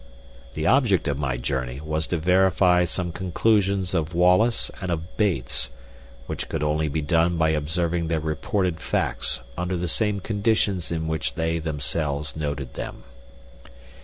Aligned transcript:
The 0.55 0.65
object 0.65 1.07
of 1.07 1.19
my 1.19 1.37
journey 1.37 1.79
was 1.79 2.07
to 2.07 2.17
verify 2.17 2.85
some 2.85 3.11
conclusions 3.11 3.93
of 3.93 4.15
Wallace 4.15 4.71
and 4.81 4.89
of 4.89 5.15
Bates, 5.15 5.69
which 6.25 6.49
could 6.49 6.63
only 6.63 6.87
be 6.87 7.03
done 7.03 7.37
by 7.37 7.49
observing 7.49 8.07
their 8.07 8.19
reported 8.19 8.79
facts 8.79 9.41
under 9.55 9.77
the 9.77 9.87
same 9.87 10.19
conditions 10.19 10.91
in 10.91 11.07
which 11.07 11.35
they 11.35 11.53
had 11.53 11.65
themselves 11.65 12.35
noted 12.35 12.73
them. 12.73 13.03